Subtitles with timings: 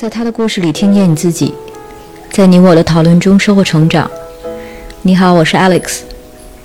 [0.00, 1.52] 在他的故事里听见你自己，
[2.30, 4.10] 在你我的讨论中收获成长。
[5.02, 5.98] 你好，我是 Alex，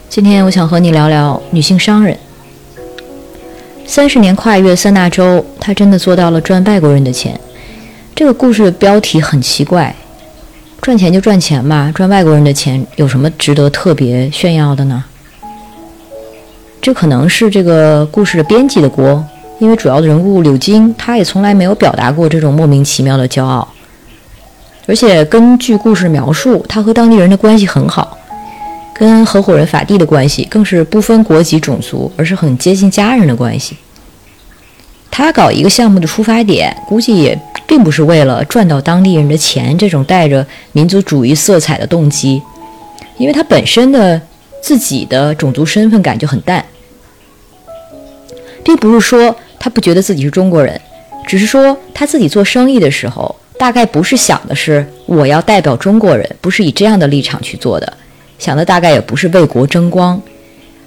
[0.07, 2.17] 今天我想和你聊聊女性商人。
[3.85, 7.37] 三十年跨越三大洲，她真的做到了赚外国人的钱。
[8.15, 9.93] 这个故事的标题很奇怪，
[10.81, 15.03] 赚钱就赚钱吧，赚外国人的钱有什么值得特别炫耀的呢？
[16.81, 19.25] 这可能是这个故事的编辑的锅。
[19.57, 23.65] 因为主要的人物柳金，他也从来没有表达过这种莫名其妙的骄傲，
[24.85, 28.17] 而且根据故事描述，他和当地人的关系很好，
[28.93, 33.77] 跟合伙人法蒂的关系更是不分国籍种族，而是很接近家人的关系。
[35.09, 42.41] 他搞一个项目的出发点，估计也并不是为了赚到当地人的钱这种带着民族主义色彩的动机，
[43.17, 44.21] 因为他本身的
[44.61, 46.65] 自己的种族身份感就很淡，
[48.61, 49.33] 并不是说。
[49.65, 50.79] 他不觉得自己是中国人，
[51.25, 57.97] 只是说他自己做生意的时候，大概不是想的是我要代表中国人，不是以这样的立场去做的，
[58.37, 60.21] 想的大概也不是为国争光，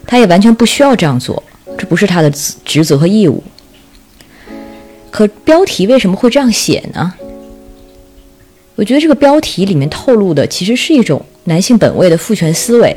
[0.07, 1.43] 他也完全不需要这样做，
[1.77, 2.31] 这不是他的
[2.65, 3.43] 职责和义务。
[5.11, 7.13] 可标题为什么会这样写呢？
[8.77, 12.97] 我觉得这个标题里面透露的其实是一种男性本位的父权思维。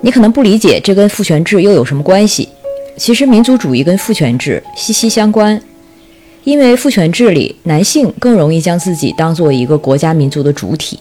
[0.00, 2.48] 你可能不理解这跟父权制又有什么关系？
[2.98, 5.58] 其实民族主义跟父权制息息相关，
[6.42, 10.98] 因为父权制里男性更容易将自己当做一个国家民族的主体。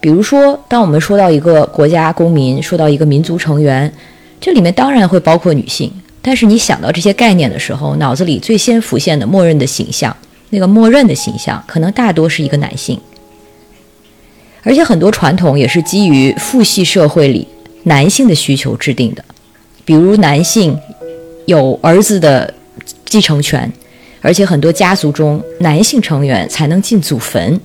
[0.00, 3.92] 比如说，当我们说到一个国家公民，说到一个民族成员，
[4.40, 5.90] 这里面当然会包括女性。
[6.20, 10.14] 但是你想到这些概念的时候，脑子里最先浮现的默认的形象，
[10.50, 13.00] 那个默认的形象，可能大多是一个男性。
[14.62, 17.46] 而且很多传统也是基于父系社会里
[17.84, 19.24] 男性的需求制定的。
[19.88, 20.78] 比如男性
[21.46, 22.52] 有儿子的
[23.06, 23.72] 继承权，
[24.20, 27.58] 而且很多家族中男性成员才能进祖坟。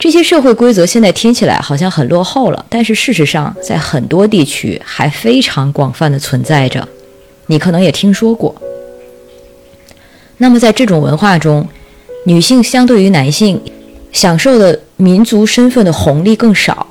[0.00, 6.88] 这些社会规则现在听起来好像很落后了，但是事实上在很多地区还非常广泛的存在着。
[7.46, 8.52] 你可能也听说过。
[10.38, 11.68] 那么在这种文化中，
[12.24, 13.60] 女性相对于男性
[14.10, 16.84] 享受的民族身份的红利更少，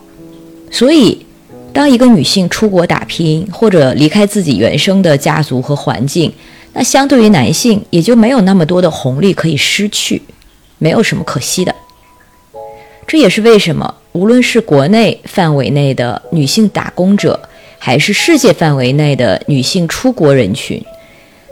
[0.71, 1.25] 所以。
[1.71, 6.31] 当一个女性出国打拼，或者离开自己原生的家族和环境，
[6.73, 10.21] 那相对于男性也就没有那么多的红利可以失去，
[10.77, 11.73] 没有什么可惜的。
[13.07, 17.39] 这也是为什么，无论是国内范围内的女性打工者，
[17.77, 20.83] 还是世界范围内的女性出国人群，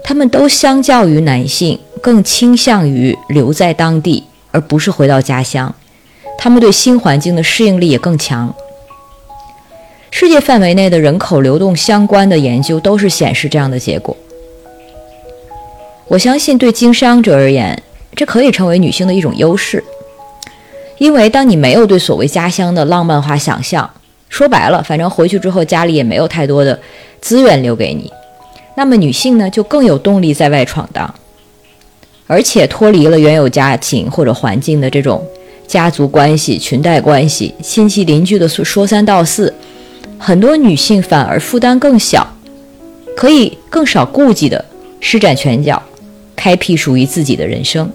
[0.03, 5.73] 她们都相较于男性更倾向于留在当地，而不是回到家乡。
[6.37, 8.53] 她们对新环境的适应力也更强。
[10.27, 14.13] 世界范围内的人口流动相关的研究都是显示这样的结果。
[16.09, 17.81] 我相信，对经商者而言，
[18.13, 19.81] 这可以成为女性的一种优势，
[20.97, 23.89] 因为当你没有对所谓家乡的浪漫化想象，
[24.27, 26.77] 说白了，反正回去之后家里也没有太多的
[27.21, 28.11] 资源留给你，
[28.75, 31.15] 那么女性呢就更有动力在外闯荡，
[32.27, 35.25] 而且脱离了原有家庭或者环境的这种
[35.65, 39.53] 家族关系、裙带关系、亲戚邻居的说三道四。
[40.19, 42.27] 很多女性反而负担更小，
[43.15, 44.63] 可以更少顾忌的
[44.99, 45.81] 施展拳脚，
[46.35, 47.89] 开辟属于自己的人生。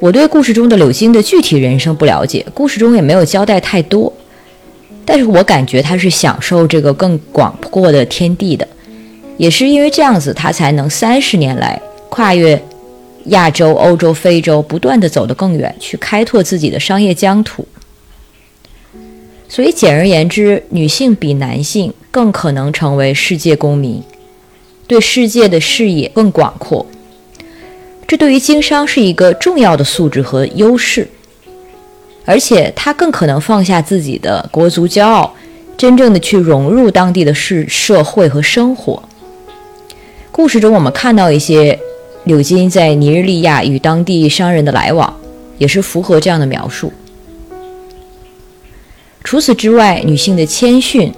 [0.00, 4.10] 我对故事中的柳金的具体人生不了解，故事中也没有交代太多，
[5.04, 8.66] 但是我感觉她是享受这个更广阔的天地的，
[9.36, 11.78] 也是因为这样子，她才能三十年来
[12.08, 12.62] 跨越
[13.24, 17.66] 亚洲、欧洲、非洲，不断的走得更远，去开拓自己的商业疆土。
[19.52, 24.00] 所以，简而言之，女性比男性更可能成为世界公民，
[24.86, 26.86] 对世界的视野更广阔。
[28.06, 31.08] 这对于经商是一个重要的素质和优势，
[32.24, 35.34] 而且她更可能放下自己的国族骄傲，
[35.76, 39.02] 真正的去融入当地的市社会和生活。
[40.30, 41.76] 故事中，我们看到一些
[42.22, 45.12] 柳金在尼日利亚与当地商人的来往，
[45.58, 46.92] 也是符合这样的描述。
[49.30, 51.14] 除此之外，女性的谦逊、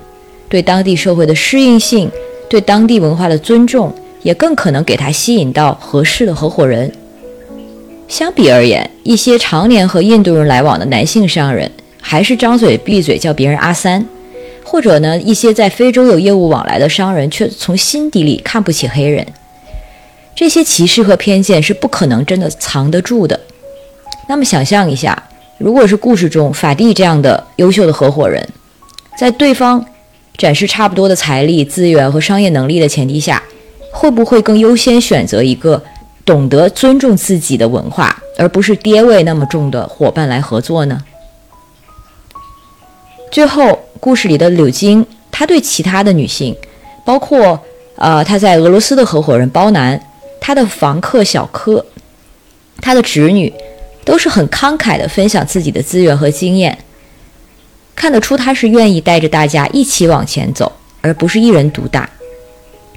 [0.47, 2.11] 对当地社会的适应性、
[2.47, 3.91] 对当地文化的尊重，
[4.23, 6.93] 也更可能给她吸引到合适的合伙人。
[8.09, 11.73] 相比而言，一些常年和印度人来往的男性商人，
[12.03, 14.07] 还是张嘴闭嘴叫别人阿三，
[14.63, 19.27] 或者呢，一些在非洲有业务往来的商人，却从心底里看不起黑人。
[20.37, 23.41] 这些歧视和偏见是不可能真的藏得住的。
[24.29, 25.31] 那么，想象一下。
[25.63, 28.45] 如果是故事中法蒂这样的优秀的合伙人，
[29.17, 29.87] 在对方
[30.37, 33.41] 展示差不多的财力资源和商业能力的前提下，
[33.93, 35.81] 会不会更优先选择一个
[36.25, 41.01] 懂得尊重自己的文化，而不是爹味那么重的伙伴来合作呢？
[43.31, 46.57] 最后，故事里的柳晶，她对其他的女性，
[47.05, 47.61] 包括
[47.95, 50.05] 呃她在俄罗斯的合伙人包南，
[50.41, 51.87] 她的房客小柯，
[52.81, 53.53] 她的侄女，
[54.05, 56.77] 都是很慷慨的分享自己的资源和经验，
[57.95, 60.71] 看得出他是愿意带着大家一起往前走，
[61.01, 62.09] 而不是一人独大，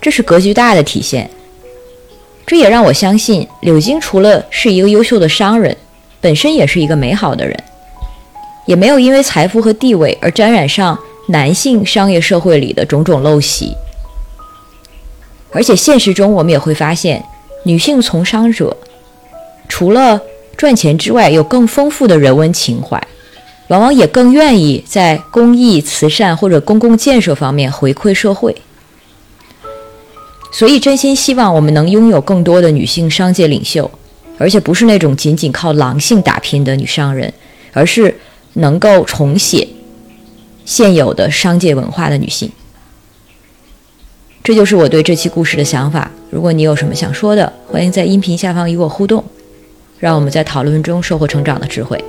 [0.02, 1.30] 这是格局大的体现。
[2.46, 5.76] 这也让我相信，柳晶除了是一个优秀的商人，
[6.22, 7.58] 本身也是一个美好的人。
[8.66, 10.98] 也没有因为财富和地位而沾染上
[11.28, 13.76] 男性商业社会里的种种陋习，
[15.52, 17.24] 而且现实中我们也会发现，
[17.64, 18.76] 女性从商者
[19.70, 20.20] 除了
[20.58, 23.02] 赚钱之外，有更丰富的人文情怀，
[23.68, 28.56] 往往也更愿意在公益、慈善或者公共建设方面回馈社会。
[30.52, 33.90] 所以，真心希望我们能拥有更多的女性商界领袖，
[34.38, 37.34] 而且不是那种仅仅靠狼性打拼的女商人，
[37.74, 38.16] 而是。
[38.58, 39.68] 能够重写
[40.64, 42.50] 现有的商界文化的女性，
[44.42, 46.10] 这就是我对这期故事的想法。
[46.30, 49.22] 如果你有什么想说的，欢迎在音频下方与我互动，
[50.00, 52.04] 让我们在讨论中收获成长的智慧。